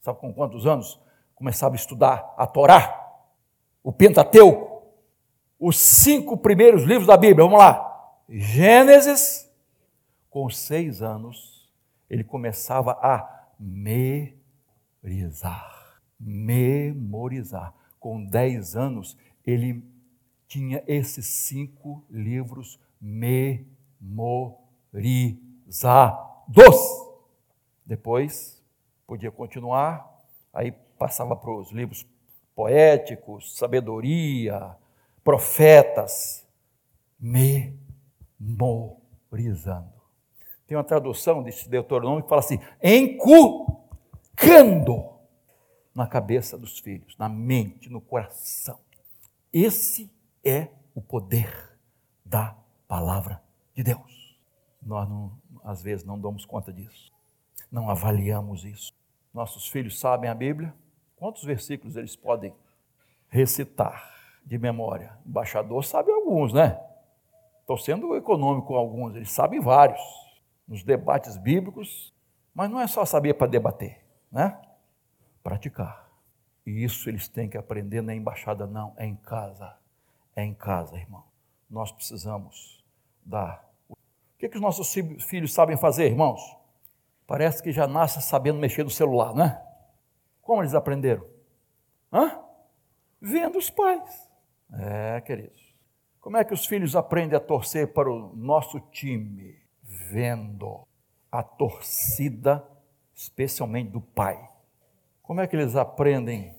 [0.00, 1.00] sabe com quantos anos?
[1.36, 3.00] Começava a estudar a Torá,
[3.80, 4.82] o Pentateuco,
[5.56, 8.18] os cinco primeiros livros da Bíblia, vamos lá.
[8.28, 9.48] Gênesis,
[10.28, 11.70] com seis anos,
[12.10, 14.36] ele começava a me
[15.00, 16.00] memorizar.
[16.18, 17.72] Memorizar.
[18.00, 19.84] Com 10 anos, ele
[20.50, 24.60] tinha esses cinco livros memorizados.
[27.86, 28.62] Depois,
[29.06, 32.06] podia continuar, aí passava para os livros
[32.54, 34.76] poéticos, sabedoria,
[35.24, 36.46] profetas,
[37.18, 37.80] memorizando.
[40.66, 43.80] Tem uma tradução desse Deuteronômio que fala assim: encu
[44.40, 45.10] colocando
[45.94, 48.78] na cabeça dos filhos, na mente, no coração.
[49.52, 50.10] Esse
[50.44, 51.78] é o poder
[52.24, 53.42] da palavra
[53.74, 54.38] de Deus.
[54.82, 55.32] Nós, não,
[55.64, 57.12] às vezes, não damos conta disso,
[57.70, 58.92] não avaliamos isso.
[59.32, 60.74] Nossos filhos sabem a Bíblia,
[61.16, 62.54] quantos versículos eles podem
[63.28, 64.12] recitar
[64.44, 65.16] de memória?
[65.24, 66.80] O embaixador sabe alguns, né?
[67.60, 70.00] Estou sendo econômico com alguns, eles sabem vários.
[70.66, 72.12] Nos debates bíblicos,
[72.54, 74.00] mas não é só saber para debater
[74.30, 74.58] né?
[75.42, 76.08] Praticar.
[76.64, 79.74] E isso eles têm que aprender na embaixada, não, é em casa.
[80.34, 81.24] É em casa, irmão.
[81.68, 82.84] Nós precisamos
[83.24, 83.68] dar.
[83.88, 83.96] O
[84.38, 86.40] que, que os nossos filhos sabem fazer, irmãos?
[87.26, 89.62] Parece que já nasce sabendo mexer no celular, né?
[90.42, 91.24] Como eles aprenderam?
[92.12, 92.40] Hã?
[93.20, 94.30] Vendo os pais.
[94.72, 95.74] É, queridos.
[96.20, 99.58] Como é que os filhos aprendem a torcer para o nosso time?
[99.82, 100.86] Vendo
[101.30, 102.66] a torcida
[103.14, 104.48] especialmente do pai.
[105.22, 106.54] Como é que eles aprendem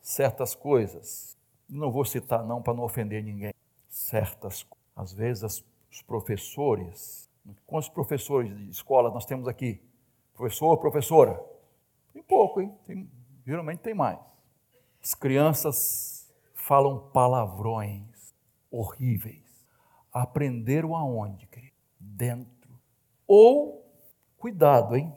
[0.00, 1.35] certas coisas?
[1.68, 3.52] Não vou citar não para não ofender ninguém.
[3.88, 7.28] Certas, às vezes os professores,
[7.66, 9.82] quantos professores de escola nós temos aqui?
[10.34, 11.42] Professor, professora?
[12.12, 12.74] Tem pouco, hein?
[12.86, 13.10] Tem,
[13.44, 14.18] geralmente tem mais.
[15.02, 18.34] As crianças falam palavrões
[18.70, 19.44] horríveis.
[20.12, 21.74] Aprenderam aonde, querido?
[21.98, 22.78] Dentro.
[23.26, 23.84] Ou,
[24.38, 25.12] cuidado, hein?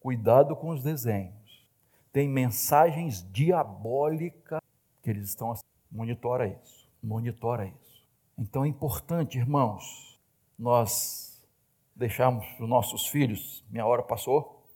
[0.00, 1.66] Cuidado com os desenhos.
[2.12, 4.63] Tem mensagens diabólicas
[5.04, 5.62] que eles estão assim.
[5.92, 6.88] Monitora isso.
[7.02, 8.04] Monitora isso.
[8.36, 10.18] Então é importante, irmãos,
[10.58, 11.46] nós
[11.94, 14.66] deixarmos para os nossos filhos, minha hora passou,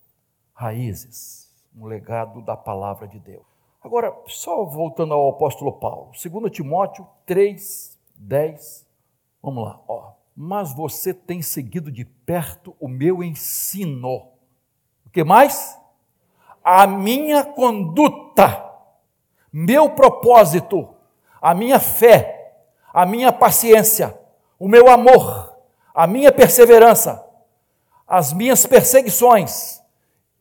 [0.54, 3.44] raízes, um legado da palavra de Deus.
[3.82, 8.88] Agora, só voltando ao apóstolo Paulo, 2 Timóteo 3, 10
[9.42, 10.12] Vamos lá, ó.
[10.36, 14.28] Mas você tem seguido de perto o meu ensino.
[15.04, 15.78] O que mais?
[16.62, 18.67] A minha conduta,
[19.52, 20.94] meu propósito,
[21.40, 22.54] a minha fé,
[22.92, 24.18] a minha paciência,
[24.58, 25.56] o meu amor,
[25.94, 27.24] a minha perseverança,
[28.06, 29.82] as minhas perseguições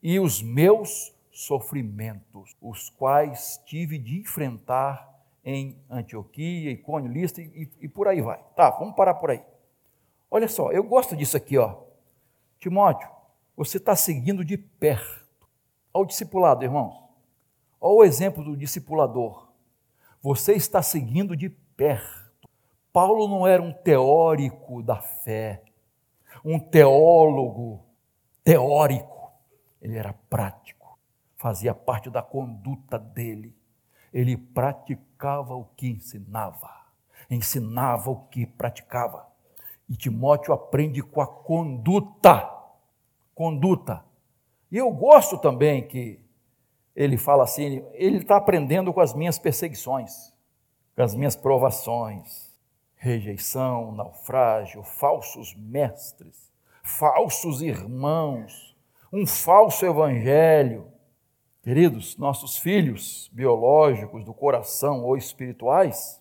[0.02, 5.08] e os meus sofrimentos, os quais tive de enfrentar
[5.44, 8.38] em Antioquia, Icônio, Lista e, e, por aí vai.
[8.56, 9.42] Tá, vamos parar por aí.
[10.30, 11.76] Olha só, eu gosto disso aqui, ó.
[12.58, 13.08] Timóteo,
[13.56, 15.26] você está seguindo de perto.
[15.94, 17.07] Olha o discipulado, irmãos.
[17.80, 19.48] Olha o exemplo do discipulador.
[20.20, 22.28] Você está seguindo de perto.
[22.92, 25.62] Paulo não era um teórico da fé,
[26.44, 27.84] um teólogo
[28.42, 29.30] teórico.
[29.80, 30.98] Ele era prático,
[31.36, 33.54] fazia parte da conduta dele.
[34.12, 36.70] Ele praticava o que ensinava,
[37.30, 39.28] ensinava o que praticava.
[39.88, 42.52] E Timóteo aprende com a conduta.
[43.34, 44.04] Conduta.
[44.70, 46.20] E eu gosto também que
[46.98, 50.34] ele fala assim: ele está aprendendo com as minhas perseguições,
[50.96, 52.52] com as minhas provações,
[52.96, 56.50] rejeição, naufrágio, falsos mestres,
[56.82, 58.76] falsos irmãos,
[59.12, 60.88] um falso evangelho.
[61.62, 66.20] Queridos, nossos filhos biológicos do coração ou espirituais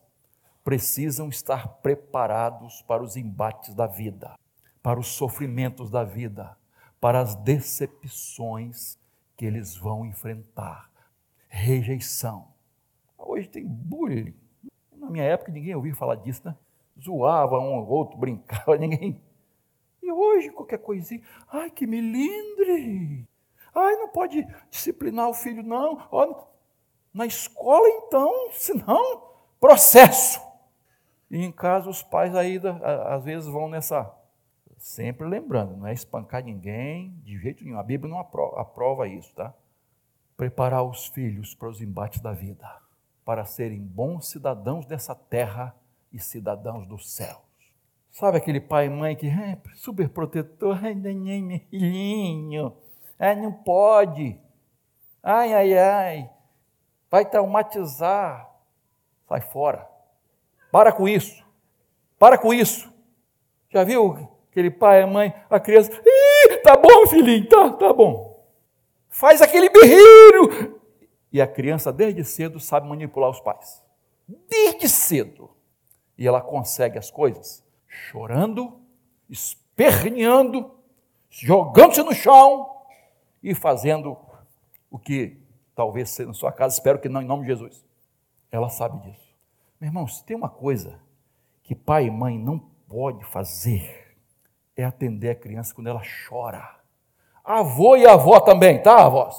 [0.63, 4.36] precisam estar preparados para os embates da vida,
[4.84, 6.55] para os sofrimentos da vida,
[6.99, 8.99] para as decepções
[9.38, 10.89] que eles vão enfrentar.
[11.47, 12.49] Rejeição.
[13.17, 14.33] Hoje tem bullying.
[14.95, 16.57] Na minha época ninguém ouvia falar disso, né?
[16.99, 19.21] Zoava um ou outro, brincava, ninguém.
[20.01, 23.27] E hoje qualquer coisinha, ai que melindre.
[23.79, 25.99] Ai, não pode disciplinar o filho, não.
[27.13, 29.21] na escola, então, senão,
[29.59, 30.41] processo.
[31.29, 32.59] E em casa, os pais aí,
[33.05, 34.11] às vezes, vão nessa.
[34.78, 37.80] Sempre lembrando, não é espancar ninguém, de jeito nenhum.
[37.80, 39.53] A Bíblia não aprova, aprova isso, tá?
[40.36, 42.67] Preparar os filhos para os embates da vida,
[43.25, 45.75] para serem bons cidadãos dessa terra
[46.13, 47.41] e cidadãos dos céus.
[48.11, 52.78] Sabe aquele pai e mãe que é super protetor, ai, meu filhinho,
[53.19, 54.39] ai, não pode,
[55.23, 56.30] ai, ai, ai,
[57.09, 58.49] vai traumatizar,
[59.28, 59.88] sai fora.
[60.71, 61.43] Para com isso.
[62.19, 62.91] Para com isso.
[63.69, 68.43] Já viu aquele pai e mãe, a criança, Ih, tá bom, filhinho, tá, tá bom.
[69.07, 70.81] Faz aquele berreiro.
[71.31, 73.83] E a criança, desde cedo, sabe manipular os pais.
[74.27, 75.51] Desde cedo.
[76.17, 78.79] E ela consegue as coisas chorando,
[79.29, 80.71] esperneando,
[81.29, 82.67] jogando-se no chão
[83.43, 84.17] e fazendo
[84.89, 85.37] o que
[85.75, 87.85] talvez seja na sua casa, espero que não, em nome de Jesus.
[88.51, 89.35] Ela sabe disso.
[89.79, 90.99] Meu irmão, se tem uma coisa
[91.61, 94.06] que pai e mãe não pode fazer,
[94.78, 96.78] é atender a criança quando ela chora.
[97.43, 99.36] Avô e avó também, tá, avós?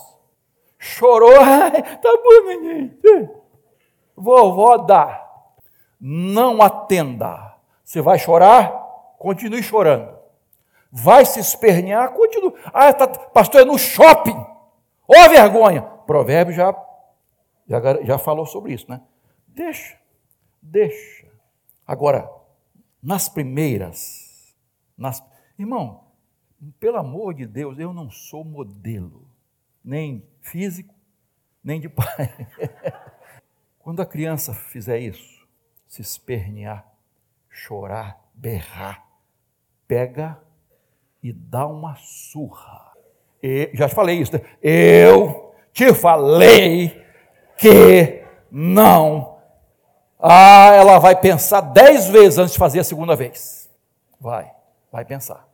[0.78, 1.32] Chorou,
[2.02, 3.38] tá bom, menino.
[4.16, 5.24] Vovó dá.
[6.00, 7.54] Não atenda.
[7.84, 8.70] Você vai chorar?
[9.18, 10.16] Continue chorando.
[10.90, 12.12] Vai se espernear?
[12.12, 12.54] Continue.
[12.72, 14.36] Ah, tá, pastor, é no shopping.
[15.06, 15.82] Ó oh, vergonha.
[15.82, 16.74] Provérbio já,
[17.66, 19.00] já, já falou sobre isso, né?
[19.46, 19.96] Deixa.
[20.62, 21.26] Deixa.
[21.86, 22.30] Agora,
[23.02, 24.27] nas primeiras,
[24.98, 25.22] nas,
[25.58, 26.04] irmão,
[26.80, 29.26] pelo amor de Deus, eu não sou modelo,
[29.84, 30.94] nem físico,
[31.62, 32.06] nem de pai.
[33.78, 35.46] Quando a criança fizer isso,
[35.86, 36.86] se espernear,
[37.48, 39.06] chorar, berrar,
[39.86, 40.38] pega
[41.22, 42.92] e dá uma surra.
[43.42, 44.40] E, já falei isso, né?
[44.60, 47.06] eu te falei
[47.56, 49.38] que não
[50.18, 53.70] ah, ela vai pensar dez vezes antes de fazer a segunda vez.
[54.20, 54.50] Vai,
[54.90, 55.48] vai pensar.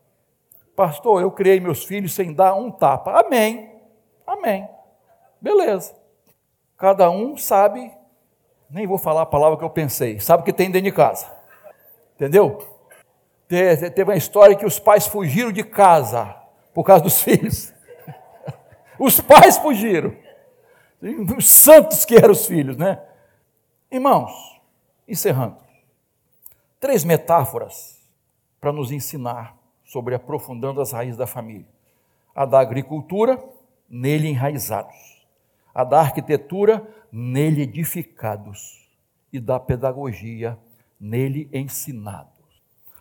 [0.76, 3.20] Pastor, eu criei meus filhos sem dar um tapa.
[3.20, 3.70] Amém,
[4.26, 4.68] amém.
[5.40, 5.94] Beleza.
[6.76, 7.92] Cada um sabe,
[8.68, 11.26] nem vou falar a palavra que eu pensei, sabe o que tem dentro de casa.
[12.14, 12.58] Entendeu?
[13.48, 16.34] Teve uma história que os pais fugiram de casa
[16.72, 17.72] por causa dos filhos.
[18.98, 20.16] Os pais fugiram.
[21.36, 23.00] Os santos que eram os filhos, né?
[23.90, 24.54] Irmãos,
[25.06, 25.58] Encerrando.
[26.80, 27.93] Três metáforas
[28.64, 31.68] para nos ensinar sobre aprofundando as raízes da família:
[32.34, 33.38] a da agricultura,
[33.86, 35.28] nele enraizados,
[35.74, 38.88] a da arquitetura, nele edificados,
[39.30, 40.58] e da pedagogia,
[40.98, 42.32] nele ensinados.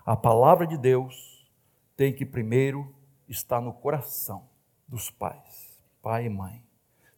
[0.06, 1.48] A palavra de Deus
[1.96, 2.94] tem que primeiro
[3.30, 4.44] estar no coração
[4.86, 6.62] dos pais, pai e mãe.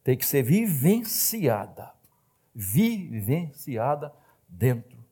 [0.03, 1.91] Tem que ser vivenciada,
[2.53, 4.13] vivenciada
[4.47, 5.03] dentro.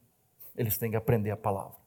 [0.55, 1.81] Eles têm que aprender a palavra.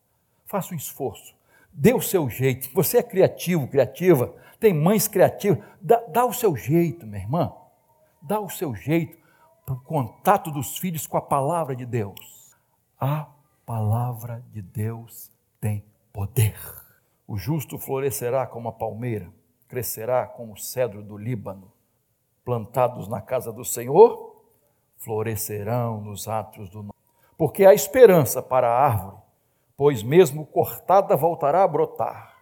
[0.45, 1.36] Faça um esforço.
[1.79, 2.71] Dê o seu jeito.
[2.73, 5.63] Você é criativo, criativa, tem mães criativas.
[5.79, 7.53] Dá, dá o seu jeito, minha irmã.
[8.23, 9.19] Dá o seu jeito
[9.67, 12.57] para o contato dos filhos com a palavra de Deus.
[12.99, 13.29] A
[13.67, 16.57] palavra de Deus tem poder.
[17.29, 19.31] O justo florescerá como a palmeira,
[19.69, 21.71] crescerá como o cedro do Líbano.
[22.43, 24.43] Plantados na casa do Senhor,
[24.97, 26.89] florescerão nos atos do.
[27.37, 29.26] Porque há esperança para a árvore,
[29.77, 32.35] pois mesmo cortada voltará a brotar,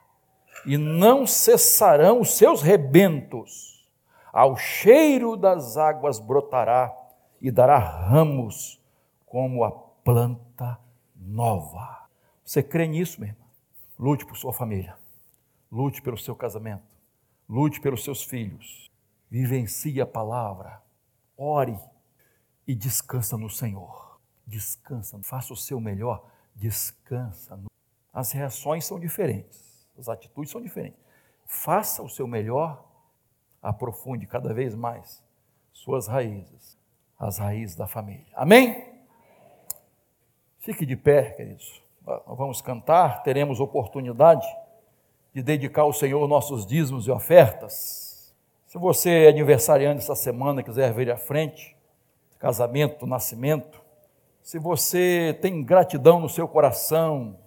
[0.64, 3.85] e não cessarão os seus rebentos.
[4.32, 6.95] Ao cheiro das águas brotará
[7.41, 8.80] e dará ramos
[9.26, 10.78] como a planta
[11.14, 12.09] nova.
[12.45, 13.45] Você crê nisso, meu irmão?
[13.99, 14.97] Lute por sua família,
[15.70, 16.85] lute pelo seu casamento,
[17.49, 18.91] lute pelos seus filhos,
[19.30, 20.82] vivencie a palavra,
[21.37, 21.78] ore
[22.66, 24.18] e descansa no Senhor.
[24.47, 26.24] Descansa, faça o seu melhor,
[26.55, 27.59] descansa.
[28.12, 30.98] As reações são diferentes, as atitudes são diferentes.
[31.46, 32.84] Faça o seu melhor,
[33.62, 35.22] aprofunde cada vez mais
[35.72, 36.78] suas raízes,
[37.18, 38.26] as raízes da família.
[38.34, 38.94] Amém?
[40.59, 41.82] Fique de pé, queridos.
[42.26, 44.46] Vamos cantar, teremos oportunidade
[45.34, 48.34] de dedicar ao Senhor nossos dízimos e ofertas.
[48.66, 51.76] Se você é aniversariante essa semana, quiser vir à frente,
[52.38, 53.84] casamento, nascimento,
[54.45, 57.38] se você tem gratidão no seu coração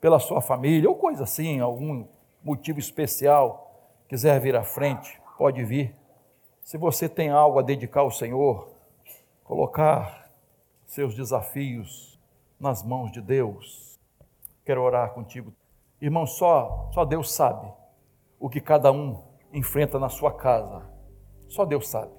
[0.00, 2.06] pela sua família, ou coisa assim, algum
[2.42, 5.94] motivo especial, quiser vir à frente, pode vir.
[6.62, 8.70] Se você tem algo a dedicar ao Senhor,
[9.42, 10.30] colocar
[10.86, 12.18] seus desafios,
[12.60, 13.98] nas mãos de Deus.
[14.64, 15.52] Quero orar contigo.
[16.00, 17.66] Irmão, só, só Deus sabe
[18.38, 19.20] o que cada um
[19.52, 20.88] enfrenta na sua casa.
[21.48, 22.12] Só Deus sabe.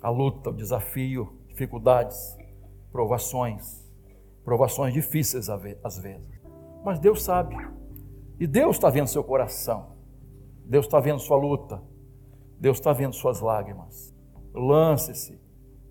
[0.00, 2.36] A luta, o desafio, dificuldades,
[2.92, 3.90] provações,
[4.44, 6.42] provações difíceis às vezes.
[6.84, 7.56] Mas Deus sabe.
[8.38, 9.96] E Deus está vendo seu coração.
[10.64, 11.82] Deus está vendo sua luta.
[12.58, 14.14] Deus está vendo suas lágrimas.
[14.54, 15.40] Lance-se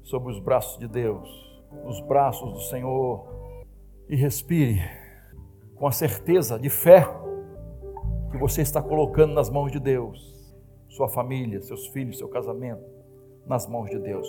[0.03, 1.27] sobre os braços de Deus,
[1.83, 3.25] nos braços do Senhor
[4.07, 4.81] e respire
[5.75, 7.05] com a certeza de fé
[8.29, 10.55] que você está colocando nas mãos de Deus,
[10.89, 12.83] sua família, seus filhos, seu casamento,
[13.45, 14.27] nas mãos de Deus.